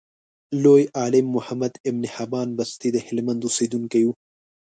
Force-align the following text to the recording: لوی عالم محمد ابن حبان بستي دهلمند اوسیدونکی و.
لوی 0.63 0.83
عالم 0.97 1.25
محمد 1.37 1.73
ابن 1.89 2.03
حبان 2.15 2.47
بستي 2.57 2.89
دهلمند 2.97 3.41
اوسیدونکی 3.45 4.03
و. 4.05 4.09